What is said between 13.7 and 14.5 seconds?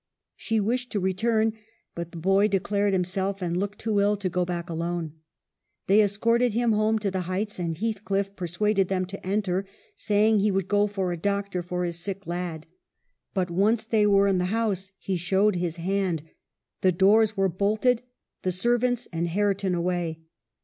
they were in the